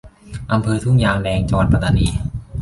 [0.51, 2.07] อำเภอทุ่งยางแดง จังหวัดปัตตานี